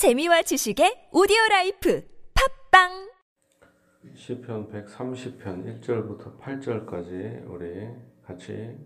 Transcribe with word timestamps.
재미와 0.00 0.40
지식의 0.40 1.10
오디오 1.12 1.36
라이프 1.50 2.02
팟빵 2.70 3.12
시편 4.14 4.72
130편 4.72 5.82
1절부터 5.82 6.40
8절까지 6.40 7.46
우리 7.46 7.86
같이 8.24 8.78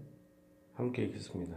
함께 0.74 1.04
읽겠습니다. 1.04 1.56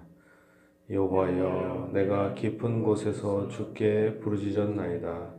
여호와여 0.92 1.90
내가 1.92 2.36
깊은 2.36 2.84
곳에서 2.84 3.48
주께 3.48 4.20
부르짖었나이다. 4.20 5.34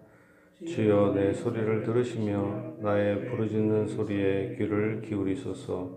주여 0.67 1.13
내 1.15 1.33
소리를 1.33 1.85
들으시며 1.85 2.75
나의 2.81 3.25
부르짖는 3.25 3.87
소리에 3.87 4.57
귀를 4.57 5.01
기울이소서. 5.01 5.97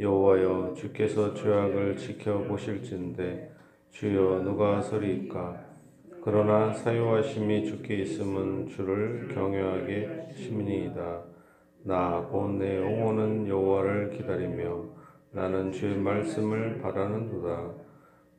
여호와여 0.00 0.74
주께서 0.76 1.32
죄악을 1.34 1.98
지켜 1.98 2.42
보실진데 2.42 3.54
주여 3.92 4.42
누가 4.42 4.82
서리이까 4.82 5.73
그러나 6.24 6.72
사유하심이 6.72 7.66
주께 7.66 7.96
있음은 7.96 8.68
주를 8.68 9.28
경외하게 9.34 10.28
심니이다. 10.34 11.20
나곧내 11.82 12.78
영혼은 12.78 13.46
여호와를 13.46 14.08
기다리며 14.08 14.84
나는 15.32 15.70
주의 15.70 15.94
말씀을 15.98 16.80
바라는도다. 16.80 17.72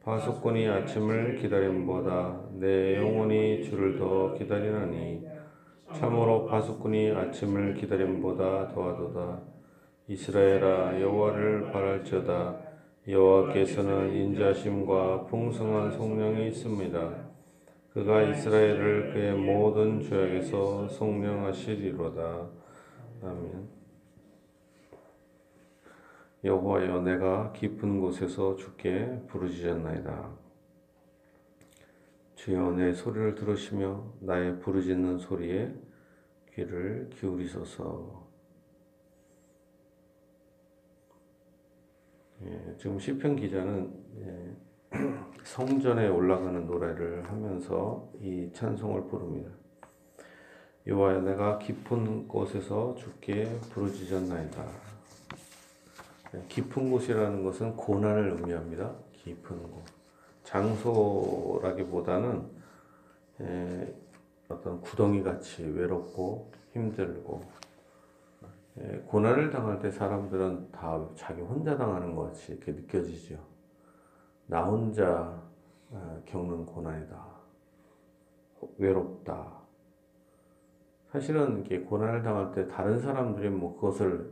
파수꾼이 0.03 0.67
아침을 0.67 1.35
기다림보다 1.35 2.41
내 2.53 2.97
영혼이 2.97 3.63
주를 3.65 3.99
더 3.99 4.33
기다리나니 4.33 5.23
참으로 5.93 6.47
파수꾼이 6.47 7.11
아침을 7.11 7.75
기다림보다 7.75 8.69
더하도다. 8.69 9.41
이스라엘아 10.07 10.99
여호와를 11.01 11.71
바랄지어다. 11.71 12.55
여호와께서는 13.07 14.11
인자심과 14.15 15.25
풍성한 15.25 15.91
성령이 15.91 16.47
있습니다. 16.47 17.24
그가 17.95 18.23
이스라엘을 18.23 19.13
그의 19.13 19.33
모든 19.35 20.01
죄악에서 20.01 20.89
성령하시리로다. 20.89 22.49
아멘. 23.23 23.69
여호와여 26.43 27.03
내가 27.03 27.53
깊은 27.53 28.01
곳에서 28.01 28.57
주께 28.57 29.17
부르짖었나이다. 29.27 30.29
주여 32.35 32.71
내 32.71 32.91
소리를 32.91 33.33
들으시며 33.33 34.11
나의 34.19 34.59
부르짖는 34.59 35.17
소리에 35.17 35.73
귀를 36.53 37.09
기울이소서. 37.11 38.27
예, 42.43 42.75
지금 42.77 42.99
시편 42.99 43.37
기자는 43.37 44.03
예, 44.19 44.64
성전에 45.43 46.07
올라가는 46.07 46.65
노래를 46.65 47.29
하면서 47.29 48.09
이 48.19 48.49
찬송을 48.53 49.07
부릅니다. 49.07 49.51
여호와여 50.87 51.21
내가 51.21 51.57
깊은 51.59 52.27
곳에서 52.27 52.95
주께 52.95 53.45
부르짖었나이다. 53.71 54.65
깊은 56.47 56.91
곳이라는 56.91 57.43
것은 57.43 57.75
고난을 57.75 58.37
의미합니다. 58.37 58.93
깊은 59.13 59.63
곳. 59.63 59.83
장소라기보다는 60.43 61.85
어떤 64.49 64.81
구덩이 64.81 65.23
같이 65.23 65.63
외롭고 65.63 66.51
힘들고 66.73 67.41
고난을 69.07 69.49
당할 69.49 69.79
때 69.79 69.89
사람들은 69.89 70.71
다 70.71 71.03
자기 71.15 71.41
혼자 71.41 71.75
당하는 71.77 72.13
것 72.15 72.25
같이 72.27 72.51
이렇게 72.51 72.73
느껴지죠. 72.73 73.54
나 74.47 74.63
혼자 74.63 75.41
어, 75.89 76.21
겪는 76.25 76.65
고난이다. 76.65 77.25
외롭다. 78.77 79.61
사실은 81.11 81.57
이렇게 81.57 81.79
고난을 81.79 82.23
당할 82.23 82.51
때 82.51 82.67
다른 82.67 82.99
사람들이 82.99 83.49
뭐 83.49 83.75
그것을 83.75 84.31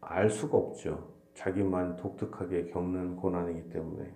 알 0.00 0.30
수가 0.30 0.56
없죠. 0.56 1.12
자기만 1.34 1.96
독특하게 1.96 2.66
겪는 2.66 3.16
고난이기 3.16 3.70
때문에. 3.70 4.14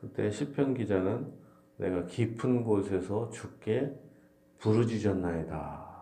그때 0.00 0.30
시편 0.30 0.74
기자는 0.74 1.32
내가 1.76 2.06
깊은 2.06 2.64
곳에서 2.64 3.30
죽게 3.30 3.96
부르짖었나이다. 4.58 5.92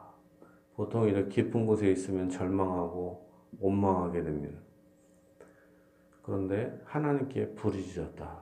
보통 0.75 1.09
이렇게 1.09 1.43
깊은 1.43 1.67
곳에 1.67 1.91
있으면 1.91 2.31
절망하고 2.31 3.29
원망하게 3.61 4.23
됩니다. 4.23 4.59
그런데 6.31 6.81
하나님께 6.85 7.57
부르짖었다. 7.57 8.39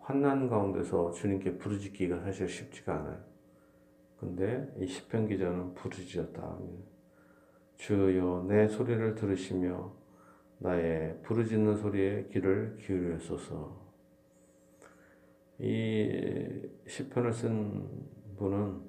환난 0.00 0.46
가운데서 0.50 1.12
주님께 1.12 1.56
부르짖기가 1.56 2.20
사실 2.20 2.46
쉽지가 2.46 2.94
않아요. 2.96 3.18
근데 4.18 4.70
이 4.76 4.86
시편 4.86 5.26
기자는 5.26 5.72
부르짖었다. 5.72 6.58
주여 7.76 8.44
내 8.46 8.68
소리를 8.68 9.14
들으시며 9.14 9.90
나의 10.58 11.18
부르짖는 11.22 11.76
소리에 11.76 12.28
귀를 12.30 12.76
기울여소서. 12.76 13.74
이 15.60 16.68
시편을 16.86 17.32
쓴 17.32 17.88
분은 18.36 18.82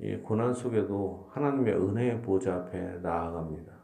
이 0.00 0.16
고난 0.22 0.54
속에도 0.54 1.28
하나님의 1.32 1.74
은혜의 1.74 2.22
보좌 2.22 2.54
앞에 2.54 3.00
나아갑니다. 3.02 3.79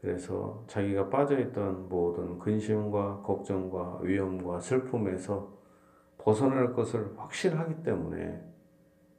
그래서 0.00 0.64
자기가 0.66 1.10
빠져있던 1.10 1.88
모든 1.88 2.38
근심과 2.38 3.22
걱정과 3.22 4.00
위험과 4.02 4.60
슬픔에서 4.60 5.52
벗어날 6.16 6.72
것을 6.72 7.12
확신하기 7.18 7.82
때문에 7.82 8.42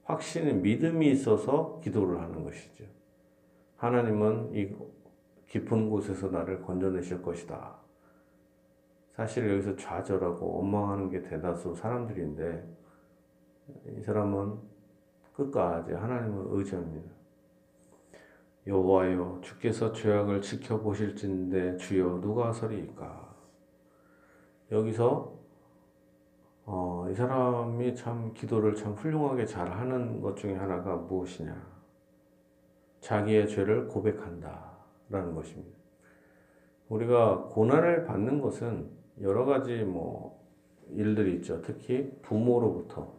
확신의 0.03 0.55
믿음이 0.55 1.11
있어서 1.11 1.79
기도를 1.83 2.19
하는 2.19 2.43
것이죠. 2.43 2.85
하나님은 3.77 4.55
이 4.55 4.75
깊은 5.47 5.89
곳에서 5.89 6.29
나를 6.29 6.61
건져내실 6.61 7.21
것이다. 7.21 7.75
사실 9.11 9.49
여기서 9.51 9.75
좌절하고 9.75 10.57
원망하는 10.57 11.09
게 11.09 11.21
대다수 11.21 11.75
사람들인데 11.75 12.77
이 13.97 14.01
사람은 14.01 14.57
끝까지 15.33 15.93
하나님을 15.93 16.45
의지합니다. 16.49 17.20
여호와여 18.67 19.39
주께서 19.41 19.91
죄악을 19.91 20.41
지켜보실진데 20.41 21.77
주여 21.77 22.21
누가 22.21 22.53
서리이까? 22.53 23.35
여기서 24.71 25.39
어, 26.65 27.07
이 27.09 27.15
사람이 27.15 27.95
참 27.95 28.33
기도를 28.33 28.75
참 28.75 28.93
훌륭하게 28.93 29.45
잘 29.45 29.71
하는 29.71 30.21
것 30.21 30.37
중에 30.37 30.53
하나가 30.55 30.95
무엇이냐? 30.95 31.71
자기의 32.99 33.47
죄를 33.47 33.87
고백한다 33.87 34.77
라는 35.09 35.33
것입니다. 35.33 35.77
우리가 36.87 37.47
고난을 37.49 38.05
받는 38.05 38.41
것은 38.41 38.91
여러 39.21 39.45
가지 39.45 39.83
뭐 39.83 40.39
일들이 40.91 41.35
있죠. 41.37 41.61
특히 41.61 42.11
부모로부터 42.21 43.11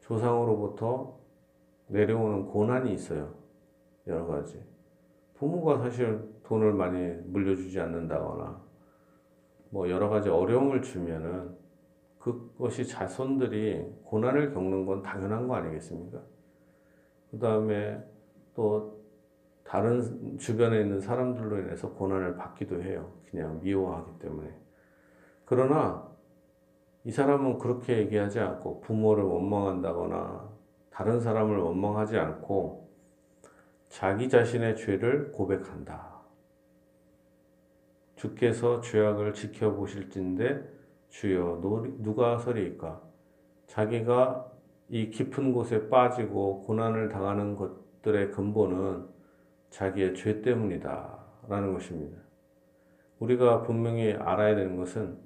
조상으로부터 0.00 1.18
내려오는 1.88 2.46
고난이 2.46 2.92
있어요. 2.92 3.34
여러 4.06 4.26
가지 4.26 4.73
부모가 5.34 5.78
사실 5.78 6.20
돈을 6.44 6.72
많이 6.72 6.98
물려주지 7.26 7.80
않는다거나 7.80 8.62
뭐 9.70 9.90
여러 9.90 10.08
가지 10.08 10.28
어려움을 10.28 10.82
주면은 10.82 11.56
그것이 12.18 12.86
자손들이 12.86 13.84
고난을 14.04 14.54
겪는 14.54 14.86
건 14.86 15.02
당연한 15.02 15.46
거 15.46 15.56
아니겠습니까? 15.56 16.20
그 17.30 17.38
다음에 17.38 18.02
또 18.54 19.04
다른 19.64 20.38
주변에 20.38 20.80
있는 20.80 21.00
사람들로 21.00 21.58
인해서 21.58 21.90
고난을 21.92 22.36
받기도 22.36 22.82
해요. 22.82 23.12
그냥 23.30 23.60
미워하기 23.62 24.18
때문에. 24.20 24.48
그러나 25.44 26.08
이 27.02 27.10
사람은 27.10 27.58
그렇게 27.58 27.98
얘기하지 27.98 28.40
않고 28.40 28.80
부모를 28.80 29.24
원망한다거나 29.24 30.48
다른 30.90 31.20
사람을 31.20 31.58
원망하지 31.58 32.16
않고 32.16 32.83
자기 33.94 34.28
자신의 34.28 34.74
죄를 34.74 35.30
고백한다. 35.30 36.18
주께서 38.16 38.80
죄악을 38.80 39.34
지켜보실진데 39.34 40.68
주여 41.10 41.60
누가 42.00 42.36
서리이까? 42.38 43.00
자기가 43.68 44.50
이 44.88 45.10
깊은 45.10 45.52
곳에 45.52 45.88
빠지고 45.88 46.62
고난을 46.62 47.08
당하는 47.08 47.54
것들의 47.54 48.32
근본은 48.32 49.06
자기의 49.70 50.16
죄 50.16 50.42
때문이다. 50.42 51.24
라는 51.48 51.72
것입니다. 51.72 52.18
우리가 53.20 53.62
분명히 53.62 54.12
알아야 54.12 54.56
되는 54.56 54.76
것은 54.76 55.18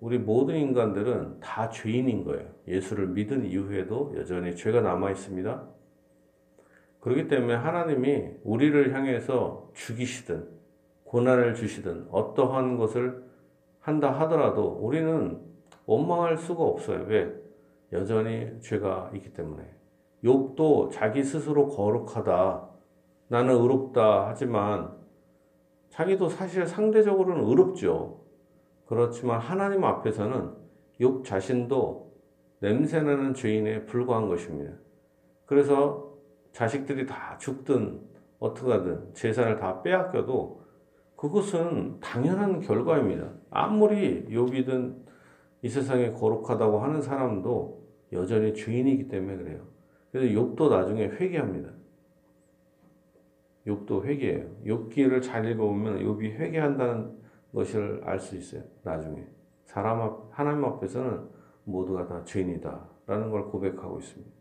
우리 0.00 0.18
모든 0.18 0.56
인간들은 0.56 1.40
다 1.40 1.68
죄인인 1.68 2.24
거예요. 2.24 2.48
예수를 2.66 3.08
믿은 3.08 3.44
이후에도 3.44 4.14
여전히 4.16 4.56
죄가 4.56 4.80
남아 4.80 5.10
있습니다. 5.10 5.75
그렇기 7.06 7.28
때문에 7.28 7.54
하나님이 7.54 8.30
우리를 8.42 8.92
향해서 8.92 9.70
죽이시든 9.74 10.44
고난을 11.04 11.54
주시든 11.54 12.08
어떠한 12.10 12.78
것을 12.78 13.22
한다 13.78 14.10
하더라도 14.22 14.64
우리는 14.80 15.40
원망할 15.84 16.36
수가 16.36 16.64
없어요. 16.64 17.04
왜? 17.06 17.32
여전히 17.92 18.50
죄가 18.58 19.12
있기 19.14 19.32
때문에 19.34 19.62
욥도 20.24 20.90
자기 20.90 21.22
스스로 21.22 21.68
거룩하다 21.68 22.70
나는 23.28 23.54
의롭다 23.54 24.26
하지만 24.26 24.92
자기도 25.90 26.28
사실 26.28 26.66
상대적으로는 26.66 27.44
의롭죠. 27.44 28.20
그렇지만 28.86 29.38
하나님 29.38 29.84
앞에서는 29.84 30.50
욥 31.00 31.22
자신도 31.22 32.16
냄새나는 32.58 33.34
죄인에 33.34 33.84
불과한 33.84 34.26
것입니다. 34.26 34.72
그래서 35.44 36.05
자식들이 36.56 37.04
다 37.04 37.36
죽든 37.36 38.00
어떻게 38.38 38.72
하든 38.72 39.12
재산을 39.12 39.56
다 39.56 39.82
빼앗겨도 39.82 40.64
그것은 41.14 42.00
당연한 42.00 42.60
결과입니다. 42.60 43.30
아무리 43.50 44.24
욥이든 44.24 44.96
이 45.60 45.68
세상에 45.68 46.12
거룩하다고 46.12 46.78
하는 46.78 47.02
사람도 47.02 47.86
여전히 48.12 48.54
죄인이기 48.54 49.08
때문에 49.08 49.36
그래요. 49.36 49.66
그래서 50.10 50.34
욥도 50.34 50.70
나중에 50.70 51.08
회개합니다. 51.08 51.68
욥도 53.66 54.04
회개해요. 54.04 54.48
욥기를 54.64 55.22
잘 55.22 55.44
읽어보면 55.44 55.98
욥이 55.98 56.22
회개한다는 56.22 57.18
것을 57.52 58.00
알 58.02 58.18
수 58.18 58.34
있어요. 58.34 58.62
나중에 58.82 59.26
사람 59.66 60.00
앞 60.00 60.30
하나님 60.30 60.64
앞에서는 60.64 61.20
모두가 61.64 62.06
다 62.06 62.24
죄인이다라는 62.24 63.30
걸 63.30 63.44
고백하고 63.44 63.98
있습니다. 63.98 64.35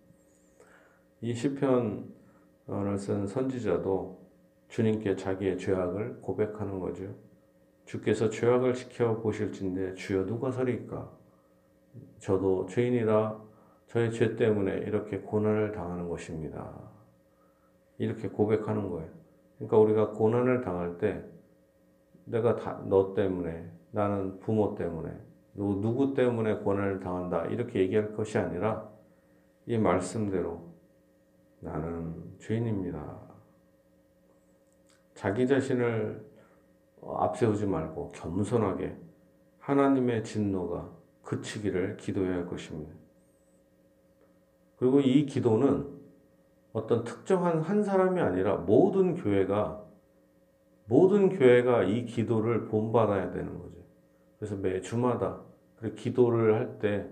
이 1.25 1.33
시편을 1.33 3.00
쓴 3.00 3.25
선지자도 3.25 4.30
주님께 4.68 5.16
자기의 5.16 5.57
죄악을 5.57 6.22
고백하는 6.22 6.80
거죠. 6.80 7.16
주께서 7.86 8.30
죄악을 8.30 8.75
지켜 8.75 9.19
보실진데 9.22 9.95
주여 9.95 10.27
누가 10.27 10.51
서리까? 10.51 11.12
저도 12.19 12.68
죄인이라 12.68 13.42
저의 13.88 14.12
죄 14.12 14.36
때문에 14.36 14.77
이렇게 14.81 15.18
고난을 15.18 15.72
당하는 15.72 16.10
것입니다. 16.10 16.92
이렇게 17.98 18.27
고백하는 18.27 18.88
거예요. 18.92 19.10
그러니까 19.57 19.77
우리가 19.80 20.12
고난을 20.12 20.62
당할 20.62 21.00
때 21.00 21.25
내가 22.25 22.56
다, 22.56 22.83
너 22.86 23.16
때문에 23.16 23.68
나는 23.89 24.39
부모 24.42 24.75
때문에 24.75 25.12
누구 25.56 26.13
때문에 26.13 26.57
고난을 26.57 27.00
당한다 27.00 27.45
이렇게 27.45 27.80
얘기할 27.80 28.13
것이 28.13 28.38
아니라 28.38 28.88
이 29.66 29.80
말씀대로 29.80 30.75
나는 31.59 32.37
죄인입니다. 32.39 33.21
자기 35.13 35.47
자신을 35.47 36.25
앞세우지 37.01 37.65
말고 37.65 38.11
겸손하게 38.11 38.97
하나님의 39.59 40.23
진노가 40.23 40.91
그치기를 41.23 41.97
기도해야 41.97 42.35
할 42.35 42.47
것입니다. 42.47 42.93
그리고 44.77 44.99
이 44.99 45.25
기도는 45.25 45.95
어떤 46.73 47.03
특정한 47.03 47.61
한 47.61 47.83
사람이 47.83 48.19
아니라 48.19 48.57
모든 48.57 49.15
교회가 49.15 49.83
모든 50.87 51.29
교회가 51.29 51.83
이 51.83 52.05
기도를 52.05 52.65
본받아야 52.65 53.31
되는 53.31 53.57
거죠. 53.57 53.75
그래서 54.37 54.55
매 54.57 54.81
주마다 54.81 55.41
기도를 55.95 56.53
할 56.53 56.79
때 56.79 57.09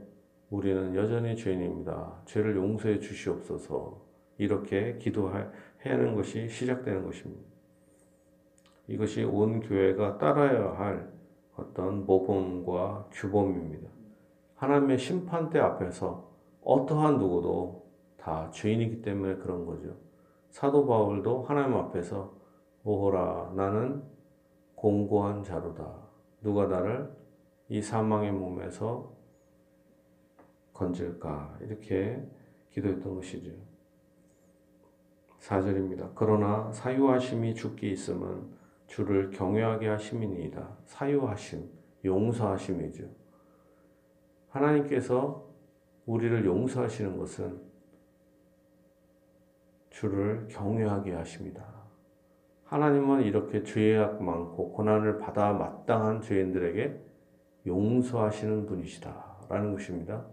우리는 0.50 0.94
여전히 0.94 1.36
죄인입니다. 1.36 2.22
죄를 2.26 2.56
용서해 2.56 3.00
주시옵소서. 3.00 4.03
이렇게 4.38 4.98
기도해야 4.98 5.52
하는 5.80 6.16
것이 6.16 6.48
시작되는 6.48 7.04
것입니다. 7.06 7.44
이것이 8.88 9.24
온 9.24 9.60
교회가 9.62 10.18
따라야 10.18 10.74
할 10.78 11.12
어떤 11.56 12.06
모범과 12.06 13.10
규범입니다. 13.12 13.90
하나님의 14.56 14.98
심판대 14.98 15.60
앞에서 15.60 16.32
어떠한 16.64 17.18
누구도 17.18 17.86
다 18.18 18.50
죄인이기 18.52 19.02
때문에 19.02 19.36
그런 19.36 19.66
거죠. 19.66 19.96
사도 20.50 20.86
바울도 20.86 21.44
하나님 21.44 21.76
앞에서 21.78 22.34
오호라 22.84 23.54
나는 23.56 24.04
공고한 24.76 25.44
자로다. 25.44 26.04
누가 26.42 26.68
나를 26.68 27.10
이 27.70 27.82
사망의 27.82 28.32
몸에서 28.32 29.14
건질까 30.74 31.58
이렇게 31.62 32.22
기도했던 32.72 33.16
것이죠. 33.16 33.52
4절입니다. 35.44 36.12
그러나 36.16 36.72
사유하심이 36.72 37.54
죽기 37.54 37.92
있음은 37.92 38.54
주를 38.88 39.30
경외하게 39.32 39.88
하심이니이다. 39.90 40.78
사유하심, 40.86 41.70
용서하심이죠. 42.06 43.10
하나님께서 44.50 45.50
우리를 46.06 46.46
용서하시는 46.46 47.18
것은 47.18 47.62
주를 49.90 50.48
경외하게 50.50 51.14
하십니다. 51.14 51.66
하나님은 52.66 53.24
이렇게 53.24 53.64
죄악 53.64 54.24
많고 54.24 54.72
고난을 54.72 55.20
받아 55.20 55.54
마땅한 55.54 56.22
죄인들에게 56.22 57.00
용서하시는 57.68 58.66
분이시다. 58.66 59.48
라는 59.50 59.74
것입니다. 59.74 60.26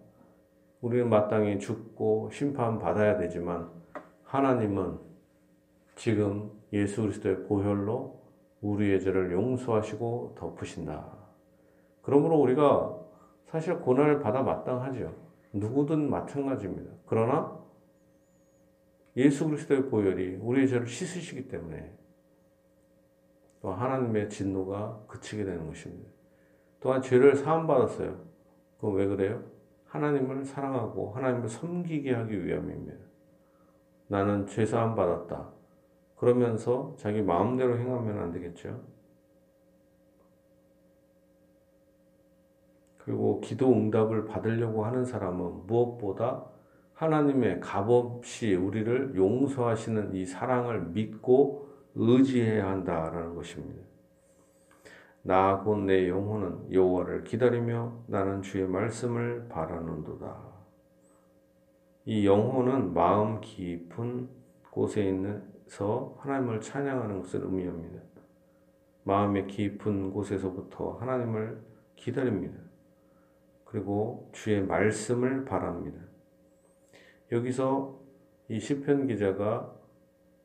우리는 0.81 1.09
마땅히 1.09 1.59
죽고 1.59 2.31
심판받아야 2.33 3.19
되지만 3.19 3.80
하나님은 4.31 4.97
지금 5.97 6.53
예수 6.73 7.03
그리스도의 7.03 7.49
보혈로 7.49 8.23
우리의 8.61 9.01
죄를 9.01 9.33
용서하시고 9.33 10.37
덮으신다. 10.39 11.19
그러므로 12.03 12.37
우리가 12.39 12.97
사실 13.47 13.81
고난을 13.81 14.21
받아 14.21 14.43
마땅하죠. 14.43 15.13
누구든 15.53 16.09
마찬가지입니다. 16.09 16.93
그러나 17.07 17.59
예수 19.17 19.49
그리스도의 19.49 19.91
보혈이 19.91 20.37
우리의 20.37 20.69
죄를 20.69 20.87
씻으시기 20.87 21.49
때문에 21.49 21.93
또 23.61 23.73
하나님의 23.73 24.31
진노가 24.31 25.07
그치게 25.09 25.45
되는 25.45 25.67
것입니다. 25.67 26.09
또한 26.79 27.03
죄를 27.03 27.35
사함받았어요. 27.35 28.17
그럼 28.79 28.95
왜 28.95 29.09
그래요? 29.09 29.43
하나님을 29.87 30.45
사랑하고 30.45 31.11
하나님을 31.15 31.49
섬기게 31.49 32.15
하기 32.15 32.47
위함입니다. 32.47 33.10
나는 34.11 34.45
죄 34.49 34.67
사함 34.67 34.97
받았다. 34.97 35.49
그러면서 36.17 36.95
자기 36.99 37.23
마음대로 37.23 37.79
행하면 37.79 38.19
안 38.19 38.33
되겠죠. 38.33 38.81
그리고 42.99 43.41
기도 43.41 43.73
응답을 43.73 44.25
받으려고 44.25 44.85
하는 44.85 45.05
사람은 45.05 45.69
무엇보다 45.69 46.45
하나님의 46.95 47.61
값없이 47.61 48.57
우리를 48.57 49.15
용서하시는 49.15 50.13
이 50.17 50.27
사랑을 50.27 50.87
믿고 50.89 51.69
의지해야 51.95 52.69
한다라는 52.69 53.37
것입니다. 53.37 53.81
나곧 55.23 55.85
내 55.85 56.09
영혼은 56.09 56.73
여호와를 56.73 57.23
기다리며 57.23 57.93
나는 58.09 58.43
주의 58.43 58.67
말씀을 58.67 59.47
바라는도다. 59.49 60.50
이 62.11 62.27
영혼은 62.27 62.93
마음 62.93 63.41
깊은 63.41 64.29
곳에 64.73 65.05
있는서 65.05 66.17
하나님을 66.19 66.61
찬양하는 66.61 67.21
것을 67.21 67.45
의미합니다. 67.45 68.03
마음의 69.05 69.47
깊은 69.47 70.11
곳에서부터 70.11 70.95
하나님을 70.95 71.63
기다립니다. 71.95 72.59
그리고 73.65 74.29
주의 74.33 74.61
말씀을 74.61 75.45
바랍니다. 75.45 76.01
여기서 77.31 78.01
이 78.49 78.59
시편 78.59 79.07
기자가 79.07 79.73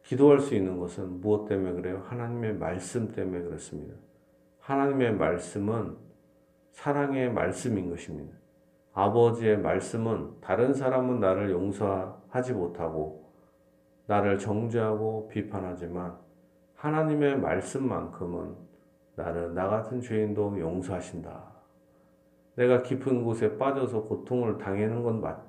기도할 0.03 0.41
수 0.41 0.53
있는 0.53 0.77
것은 0.77 1.19
무엇 1.19 1.47
때문에 1.47 1.73
그래요? 1.73 2.03
하나님의 2.05 2.57
말씀 2.57 3.11
때문에 3.11 3.41
그렇습니다. 3.41 3.95
하나님의 4.59 5.15
말씀은 5.15 5.97
사랑의 6.73 7.33
말씀인 7.33 7.89
것입니다. 7.89 8.44
아버지의 8.95 9.57
말씀은 9.57 10.39
다른 10.39 10.73
사람은 10.73 11.19
나를 11.19 11.51
용서하지 11.51 12.53
못하고 12.53 13.29
나를 14.07 14.39
정죄하고 14.39 15.27
비판하지만 15.27 16.17
하나님의 16.75 17.39
말씀만큼은 17.39 18.55
나를 19.15 19.53
나 19.53 19.67
같은 19.67 19.99
죄인도 19.99 20.57
용서하신다. 20.59 21.55
내가 22.55 22.83
깊은 22.83 23.23
곳에 23.25 23.57
빠져서 23.57 24.03
고통을 24.03 24.57
당하는 24.57 25.03
건 25.03 25.19
맞, 25.19 25.41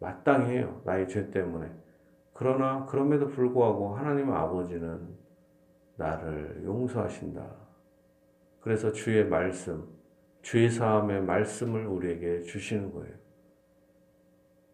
마땅해요. 0.00 0.82
나의 0.84 1.06
죄 1.08 1.30
때문에. 1.30 1.70
그러나 2.32 2.86
그럼에도 2.86 3.28
불구하고 3.28 3.94
하나님 3.94 4.32
아버지는 4.32 5.14
나를 5.96 6.62
용서하신다. 6.64 7.44
그래서 8.60 8.90
주의 8.90 9.24
말씀, 9.24 9.86
죄 10.42 10.68
사함의 10.68 11.22
말씀을 11.22 11.86
우리에게 11.86 12.42
주시는 12.42 12.92
거예요. 12.92 13.14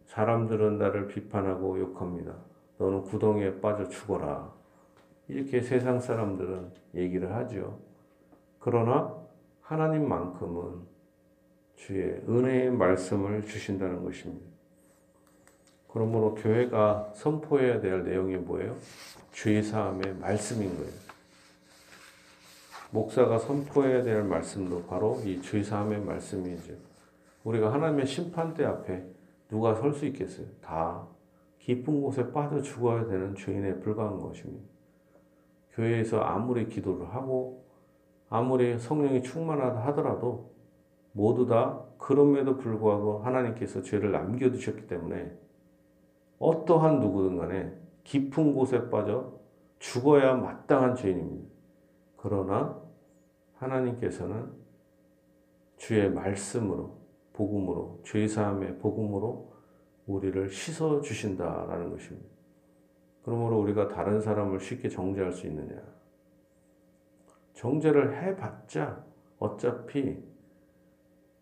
사람들은 0.07 0.79
나를 0.79 1.09
비판하고 1.09 1.79
욕합니다. 1.79 2.35
너는 2.79 3.03
구덩이에 3.03 3.61
빠져 3.61 3.89
죽어라. 3.89 4.53
이렇게 5.29 5.61
세상 5.61 6.01
사람들은 6.01 6.71
얘기를 6.95 7.35
하죠. 7.35 7.79
그러나 8.59 9.15
하나님만큼은 9.63 10.97
주의 11.75 12.23
은혜의 12.29 12.71
말씀을 12.71 13.43
주신다는 13.43 14.05
것입니다. 14.05 14.47
그러므로 15.89 16.35
교회가 16.35 17.13
선포해야 17.15 17.81
될 17.81 18.05
내용이 18.05 18.37
뭐예요? 18.37 18.77
죄 19.33 19.61
사함의 19.63 20.17
말씀인 20.17 20.77
거예요. 20.77 21.06
목사가 22.90 23.38
선포해야 23.38 24.02
될 24.02 24.23
말씀도 24.23 24.85
바로 24.85 25.21
이죄 25.25 25.62
사함의 25.62 26.00
말씀이죠. 26.00 26.75
우리가 27.45 27.73
하나님의 27.73 28.07
심판대 28.07 28.64
앞에 28.64 29.05
누가 29.49 29.75
설 29.75 29.93
수 29.93 30.07
있겠어요? 30.07 30.47
다 30.61 31.07
깊은 31.61 32.00
곳에 32.00 32.33
빠져 32.33 32.62
죽어야 32.62 33.07
되는 33.07 33.35
죄인에 33.35 33.81
불과한 33.81 34.21
것입니다. 34.21 34.64
교회에서 35.73 36.21
아무리 36.21 36.69
기도를 36.69 37.12
하고 37.14 37.64
아무리 38.28 38.78
성령이 38.78 39.23
충만하다 39.23 39.81
하더라도 39.87 40.52
모두 41.12 41.47
다 41.47 41.83
그럼에도 41.99 42.57
불구하고 42.57 43.19
하나님께서 43.21 43.83
죄를 43.83 44.12
남겨두셨기 44.12 44.87
때문에 44.87 45.33
어떠한 46.38 47.00
누구든 47.00 47.38
간에 47.38 47.73
깊은 48.05 48.55
곳에 48.55 48.90
빠져 48.90 49.33
죽어야 49.78 50.35
마땅한 50.35 50.97
죄인입니다. 50.97 51.56
그러나 52.17 52.81
하나님께서는 53.55 54.53
주의 55.77 56.11
말씀으로 56.11 56.97
복음으로 57.33 58.01
죄 58.05 58.27
사함의 58.27 58.79
복음으로 58.79 59.53
우리를 60.07 60.49
씻어 60.51 61.01
주신다라는 61.01 61.91
것입니다. 61.91 62.29
그러므로 63.23 63.59
우리가 63.61 63.89
다른 63.89 64.21
사람을 64.21 64.61
쉽게 64.61 64.89
정죄할 64.89 65.33
수 65.33 65.47
있느냐? 65.47 65.83
정죄를 67.55 68.23
해봤자 68.23 69.05
어차피 69.39 70.23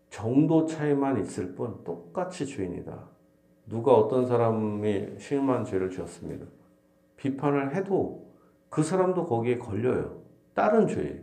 정도 0.09 0.65
차이만 0.65 1.19
있을 1.19 1.55
뿐 1.55 1.83
똑같이 1.83 2.45
죄인이다. 2.45 3.09
누가 3.67 3.93
어떤 3.93 4.25
사람이 4.25 5.19
심한 5.19 5.63
죄를 5.63 5.89
지었습니다. 5.89 6.45
비판을 7.17 7.75
해도 7.75 8.33
그 8.69 8.81
사람도 8.83 9.25
거기에 9.25 9.57
걸려요. 9.57 10.14
다른 10.55 10.87
죄. 10.87 11.21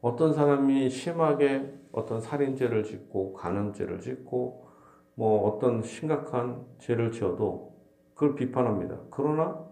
어떤 0.00 0.32
사람이 0.32 0.88
심하게 0.88 1.78
어떤 1.92 2.20
살인죄를 2.20 2.82
짓고 2.82 3.34
간음죄를 3.34 4.00
짓고 4.00 4.66
뭐 5.14 5.48
어떤 5.48 5.82
심각한 5.82 6.64
죄를 6.78 7.12
지어도 7.12 7.76
그걸 8.14 8.34
비판합니다. 8.34 8.98
그러나 9.10 9.64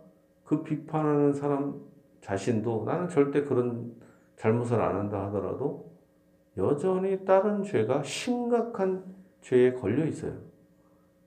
그 0.44 0.62
비판하는 0.62 1.32
사람 1.32 1.80
자신도 2.20 2.84
나는 2.84 3.08
절대 3.08 3.42
그런 3.44 3.94
잘못을 4.36 4.80
안 4.80 4.96
한다 4.96 5.26
하더라도 5.26 5.90
여전히 6.58 7.24
다른 7.24 7.62
죄가 7.62 8.02
심각한 8.02 9.04
죄에 9.40 9.72
걸려 9.72 10.04
있어요. 10.04 10.34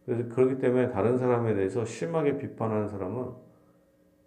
그래서 0.06 0.30
그렇기 0.30 0.60
때문에 0.60 0.92
다른 0.92 1.18
사람에 1.18 1.56
대해서 1.56 1.84
심하게 1.84 2.38
비판하는 2.38 2.88
사람은 2.88 3.43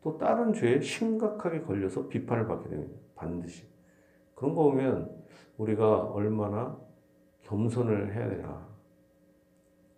또 0.02 0.18
다른 0.18 0.52
죄에 0.52 0.80
심각하게 0.80 1.62
걸려서 1.62 2.06
비판을 2.08 2.46
받게 2.46 2.68
됩니다. 2.68 2.98
반드시. 3.14 3.66
그런 4.34 4.54
거 4.54 4.64
보면 4.64 5.24
우리가 5.56 6.10
얼마나 6.12 6.78
겸손을 7.42 8.14
해야 8.14 8.28
되나. 8.28 8.66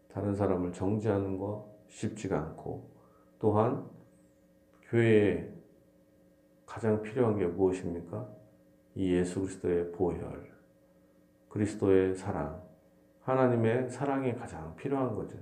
다른 0.08 0.34
사람을 0.34 0.72
정지하는 0.72 1.38
거 1.38 1.78
쉽지가 1.88 2.38
않고 2.38 2.90
또한 3.38 3.88
교회에 4.82 5.52
가장 6.66 7.02
필요한 7.02 7.36
게 7.36 7.46
무엇입니까? 7.46 8.28
이 8.94 9.12
예수 9.12 9.40
그리스도의 9.40 9.92
보혈, 9.92 10.52
그리스도의 11.48 12.14
사랑, 12.14 12.62
하나님의 13.22 13.90
사랑이 13.90 14.34
가장 14.34 14.74
필요한 14.76 15.14
거죠. 15.14 15.38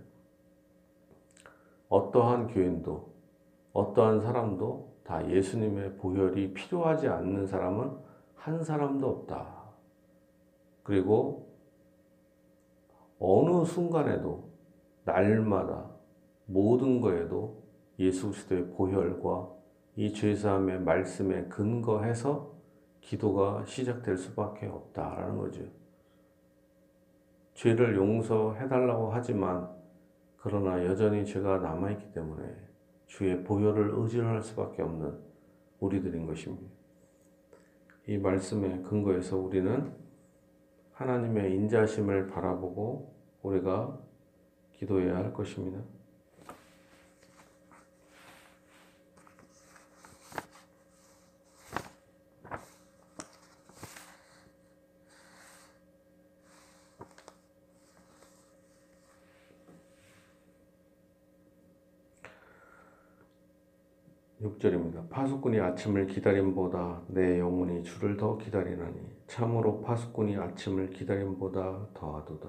어떠한 1.89 2.49
교인도, 2.49 3.16
어떠한 3.77 4.21
사람도 4.21 5.01
다 5.05 5.29
예수님의 5.29 5.99
보혈이 5.99 6.55
필요하지 6.55 7.09
않는 7.09 7.47
사람은 7.47 7.95
한 8.35 8.63
사람도 8.63 9.07
없다. 9.07 9.67
그리고 10.83 11.55
어느 13.19 13.67
순간에도 13.67 14.51
날마다 15.05 15.91
모든 16.47 17.03
거에도 17.03 17.65
예수 17.99 18.31
그리스도의 18.31 18.71
보혈과 18.71 19.53
이 19.97 20.13
죄사함의 20.13 20.81
말씀에 20.81 21.45
근거해서 21.45 22.55
기도가 23.01 23.63
시작될 23.67 24.17
수밖에 24.17 24.69
없다라는 24.69 25.37
거죠. 25.37 25.65
죄를 27.53 27.95
용서해달라고 27.95 29.11
하지만 29.11 29.71
그러나 30.39 30.83
여전히 30.87 31.27
죄가 31.27 31.59
남아있기 31.59 32.13
때문에 32.13 32.67
주의 33.07 33.43
보혈을 33.43 33.93
의지할 33.95 34.43
수밖에 34.43 34.83
없는 34.83 35.19
우리들인 35.81 36.27
것입니다. 36.27 36.67
이 38.07 38.19
말씀에 38.19 38.83
근거해서 38.83 39.37
우리는 39.37 39.93
하나님의 40.93 41.55
인자심을 41.55 42.29
바라보고 42.29 43.15
우리가 43.43 43.99
기도해야 44.73 45.17
할 45.17 45.33
것입니다. 45.33 45.83
6절입니다. 64.43 65.09
파수꾼이 65.09 65.59
아침을 65.61 66.07
기다림보다 66.09 67.03
내 67.09 67.41
영혼이 67.41 67.83
주를 67.85 68.17
더 68.17 68.37
기다리나니 68.37 69.01
참으로 69.27 69.81
파수꾼이 69.81 70.37
아침을 70.37 70.91
기다림보다 70.91 71.89
더하도다. 71.95 72.49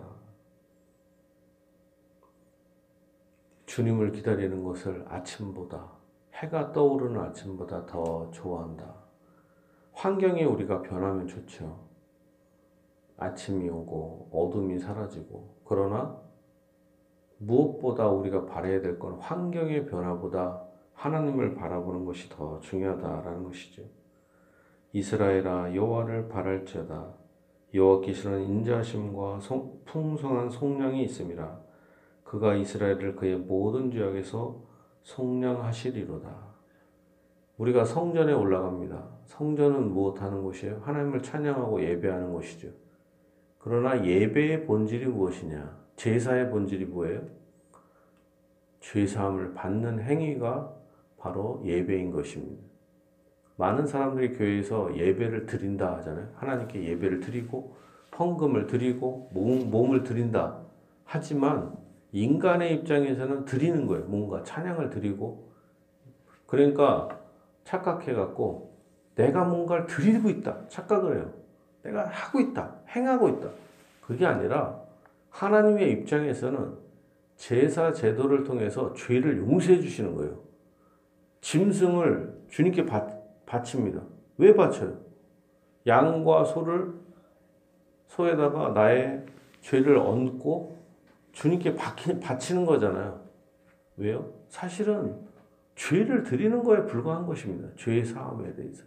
주님을 3.68 4.12
기다리는 4.12 4.64
것을 4.64 5.06
아침보다 5.08 5.92
해가 6.34 6.74
떠오르는 6.74 7.20
아침보다 7.22 7.86
더 7.86 8.30
좋아한다. 8.32 8.94
환경이 9.94 10.44
우리가 10.44 10.82
변하면 10.82 11.28
좋죠. 11.28 11.88
아침이 13.18 13.70
오고 13.70 14.30
어둠이 14.34 14.78
사라지고 14.80 15.56
그러나 15.66 16.22
무엇보다 17.38 18.10
우리가 18.10 18.46
바라야 18.46 18.82
될 18.82 19.00
건 19.00 19.14
환경의 19.20 19.86
변화보다 19.86 20.67
하나님을 20.98 21.54
바라보는 21.54 22.06
것이 22.06 22.28
더 22.28 22.60
중요하다라는 22.60 23.44
것이죠. 23.44 23.84
이스라엘아 24.94 25.76
여호와를 25.76 26.28
바랄지어다 26.28 27.14
여호와께서는 27.74 28.44
인자심과 28.44 29.40
송, 29.40 29.80
풍성한 29.86 30.50
속량이 30.50 31.04
있음이라 31.04 31.60
그가 32.24 32.56
이스라엘을 32.56 33.16
그의 33.16 33.38
모든 33.38 33.92
지역에서 33.92 34.64
속량하시리로다. 35.04 36.48
우리가 37.58 37.86
성전에 37.86 38.34
올라갑니다. 38.34 39.08
성전은 39.26 39.92
무엇 39.92 40.22
하는 40.22 40.42
곳이에요? 40.42 40.82
하나님을 40.84 41.22
찬양하고 41.22 41.82
예배하는 41.82 42.34
곳이죠. 42.34 42.70
그러나 43.60 44.04
예배의 44.06 44.66
본질이 44.66 45.06
무엇이냐? 45.06 45.78
제사의 45.96 46.50
본질이 46.50 46.86
뭐예요? 46.86 47.22
죄사함을 48.80 49.54
받는 49.54 50.02
행위가 50.02 50.77
바로 51.18 51.62
예배인 51.66 52.12
것입니다. 52.12 52.62
많은 53.58 53.88
사람들이 53.88 54.34
교회에서 54.34 54.96
예배를 54.96 55.48
드린다 55.48 55.98
하잖아요. 55.98 56.30
하나님께 56.36 56.84
예배를 56.84 57.20
드리고 57.20 57.76
헌금을 58.18 58.68
드리고 58.68 59.30
몸, 59.34 59.70
몸을 59.70 60.04
드린다. 60.04 60.60
하지만 61.04 61.76
인간의 62.12 62.74
입장에서는 62.76 63.46
드리는 63.46 63.88
거예요. 63.88 64.06
뭔가 64.06 64.44
찬양을 64.44 64.90
드리고 64.90 65.52
그러니까 66.46 67.20
착각해 67.64 68.14
갖고 68.14 68.76
내가 69.16 69.44
뭔가를 69.44 69.88
드리고 69.88 70.30
있다. 70.30 70.68
착각을 70.68 71.18
해요. 71.18 71.34
내가 71.84 72.06
하고 72.08 72.40
있다. 72.40 72.76
행하고 72.96 73.30
있다. 73.30 73.50
그게 74.02 74.26
아니라 74.26 74.80
하나님의 75.30 75.92
입장에서는 75.92 76.76
제사 77.36 77.92
제도를 77.92 78.44
통해서 78.44 78.94
죄를 78.94 79.38
용서해 79.40 79.80
주시는 79.82 80.16
거예요. 80.16 80.47
짐승을 81.42 82.46
주님께 82.50 82.86
바, 82.86 83.62
칩니다 83.64 84.02
왜 84.38 84.54
바쳐요? 84.54 84.98
양과 85.86 86.46
소를 86.46 86.94
소에다가 88.08 88.70
나의 88.70 89.26
죄를 89.62 89.98
얹고 89.98 90.78
주님께 91.32 91.76
바치는 91.76 92.66
거잖아요. 92.66 93.22
왜요? 93.98 94.34
사실은 94.50 95.16
죄를 95.76 96.24
드리는 96.24 96.64
거에 96.64 96.86
불과한 96.86 97.26
것입니다. 97.26 97.70
죄의 97.76 98.06
사함에 98.06 98.54
대해서. 98.56 98.84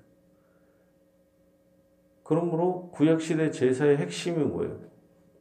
그러므로 2.23 2.90
구약시대 2.92 3.50
제사의 3.50 3.97
핵심이 3.99 4.42
뭐예요? 4.45 4.78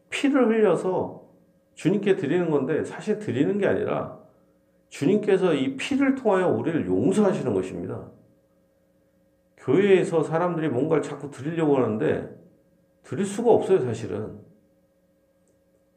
피를 0.09 0.47
흘려서 0.47 1.27
주님께 1.75 2.15
드리는 2.15 2.49
건데 2.49 2.83
사실 2.83 3.19
드리는 3.19 3.57
게 3.57 3.67
아니라 3.67 4.19
주님께서 4.89 5.53
이 5.53 5.75
피를 5.77 6.15
통하여 6.15 6.49
우리를 6.49 6.85
용서하시는 6.85 7.53
것입니다. 7.53 8.09
교회에서 9.57 10.23
사람들이 10.23 10.69
뭔가를 10.69 11.03
자꾸 11.03 11.29
드리려고 11.29 11.77
하는데 11.77 12.35
드릴 13.03 13.25
수가 13.25 13.51
없어요, 13.51 13.79
사실은. 13.79 14.39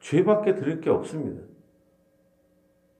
죄밖에 0.00 0.54
드릴 0.54 0.80
게 0.80 0.90
없습니다. 0.90 1.42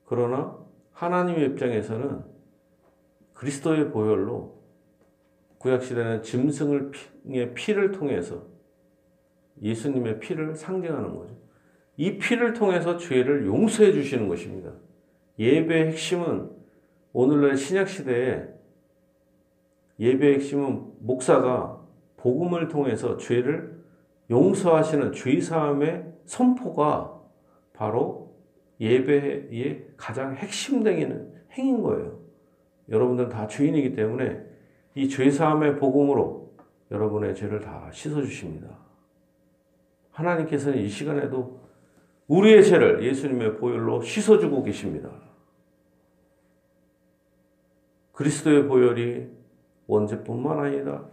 그러나 0.05 0.57
하나님의 0.93 1.47
입장에서는 1.51 2.25
그리스도의 3.35 3.91
보혈로 3.91 4.63
구약시대는 5.59 6.23
짐승의 6.23 7.55
피를 7.55 7.93
통해서 7.93 8.47
예수님의 9.61 10.21
피를 10.21 10.55
상징하는 10.55 11.15
거죠. 11.15 11.37
이 11.97 12.19
피를 12.19 12.53
통해서 12.53 12.97
죄를 12.97 13.47
용서해 13.47 13.93
주시는 13.93 14.29
것입니다. 14.29 14.73
예배의 15.39 15.89
핵심은 15.89 16.51
오늘날 17.13 17.57
신약 17.57 17.89
시대에 17.89 18.49
예배의 19.99 20.35
핵심은 20.35 20.93
목사가 21.01 21.81
복음을 22.17 22.69
통해서 22.69 23.17
죄를 23.17 23.83
용서하시는 24.31 25.13
죄 25.13 25.41
사함의 25.41 26.13
선포가 26.25 27.21
바로 27.73 28.35
예배의 28.81 29.87
가장 29.97 30.35
핵심적인 30.35 31.33
행인 31.53 31.83
거예요. 31.83 32.19
여러분들은 32.89 33.29
다 33.29 33.47
죄인이기 33.47 33.95
때문에 33.95 34.41
이 34.95 35.09
죄사함의 35.09 35.77
복음으로 35.77 36.53
여러분의 36.91 37.35
죄를 37.35 37.61
다 37.61 37.89
씻어주십니다. 37.93 38.69
하나님께서는 40.11 40.79
이 40.79 40.89
시간에도 40.89 41.61
우리의 42.29 42.65
죄를 42.65 43.03
예수님의 43.03 43.57
보혈로 43.57 44.03
씻어주고 44.03 44.63
계십니다. 44.63 45.11
그리스도의 48.13 48.67
보혈이 48.69 49.29
원죄뿐만 49.87 50.59
아니라 50.59 51.05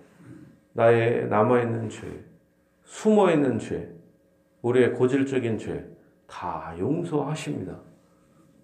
나의 0.74 1.28
남아있는 1.28 1.90
죄, 1.90 2.26
숨어있는 2.84 3.60
죄, 3.60 3.94
우리의 4.62 4.94
고질적인 4.94 5.58
죄 5.58 6.00
다 6.30 6.74
용서하십니다. 6.78 7.80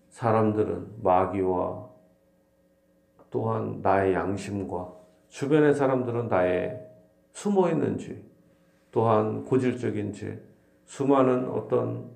사람들은 0.10 1.01
마귀와 1.01 1.89
또한 3.32 3.82
나의 3.82 4.13
양심과 4.13 4.94
주변의 5.27 5.74
사람들은 5.74 6.30
나의 6.30 6.80
숨어있는 7.34 7.98
죄, 7.98 8.24
또한 8.92 9.44
고질적인 9.44 10.13
죄, 10.13 10.42
수많은 10.86 11.50
어떤 11.50 12.10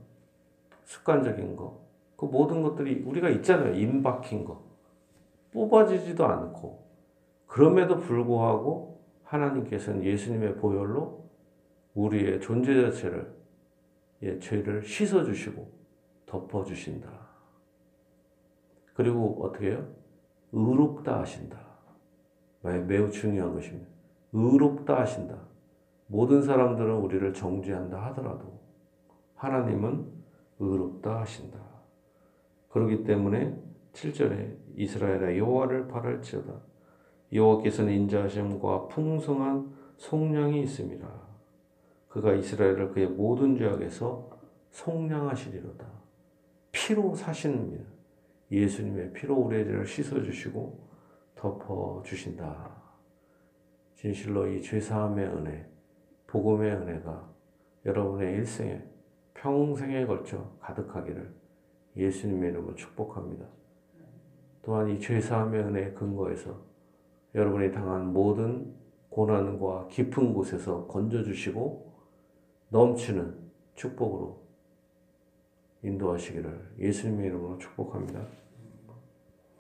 습관적인 0.85 1.57
거, 1.57 1.81
그 2.15 2.25
모든 2.25 2.61
것들이 2.61 3.03
우리가 3.05 3.29
있잖아요. 3.29 3.73
임박힌 3.73 4.45
거. 4.45 4.63
뽑아지지도 5.51 6.25
않고. 6.25 6.87
그럼에도 7.47 7.97
불구하고 7.97 9.03
하나님께서는 9.23 10.03
예수님의 10.03 10.57
보혈로 10.57 11.29
우리의 11.93 12.39
존재 12.41 12.81
자체를, 12.81 13.33
예, 14.23 14.39
죄를 14.39 14.83
씻어 14.83 15.23
주시고 15.23 15.71
덮어 16.25 16.63
주신다. 16.63 17.09
그리고 18.93 19.43
어떻게 19.43 19.71
해요? 19.71 19.87
의롭다 20.51 21.19
하신다. 21.19 21.57
매우 22.61 23.09
중요한 23.09 23.53
것입니다. 23.53 23.89
의롭다 24.33 24.99
하신다. 24.99 25.37
모든 26.07 26.41
사람들은 26.41 26.95
우리를 26.95 27.33
정죄한다 27.33 27.97
하더라도 28.07 28.59
하나님은 29.35 30.05
의롭다 30.59 31.21
하신다. 31.21 31.59
그렇기 32.69 33.03
때문에 33.03 33.57
7절에 33.93 34.55
이스라엘아 34.79 35.35
여호와를 35.35 35.89
바랄지어다. 35.89 36.53
여호와께서는 37.33 37.91
인자하심과 37.93 38.87
풍성한 38.87 39.75
속량이 39.97 40.61
있습니다. 40.63 41.05
그가 42.07 42.33
이스라엘을 42.33 42.91
그의 42.91 43.07
모든 43.07 43.57
죄악에서 43.57 44.29
속량하시리로다. 44.71 45.85
피로 46.71 47.13
사시는니다 47.13 47.83
예수님의 48.51 49.11
피로 49.11 49.35
우리의 49.35 49.65
죄를 49.65 49.85
씻어주시고 49.85 50.87
덮어주신다. 51.35 52.81
진실로 53.95 54.47
이 54.47 54.61
죄사함의 54.61 55.25
은혜, 55.25 55.69
복음의 56.25 56.71
은혜가 56.71 57.29
여러분의 57.85 58.33
일생에 58.35 58.81
평생에 59.33 60.05
걸쳐 60.05 60.55
가득하기를 60.61 61.35
예수님의 61.97 62.51
이름으로 62.51 62.75
축복합니다. 62.75 63.58
또한 64.61 64.89
이 64.89 64.99
죄사함의 64.99 65.61
은혜의 65.61 65.95
근거에서 65.95 66.55
여러분이 67.35 67.71
당한 67.71 68.11
모든 68.11 68.73
고난과 69.09 69.87
깊은 69.87 70.33
곳에서 70.33 70.85
건져주시고 70.87 71.93
넘치는 72.69 73.35
축복으로 73.75 74.39
인도하시기를 75.83 76.75
예수님의 76.79 77.27
이름으로 77.27 77.57
축복합니다. 77.57 78.27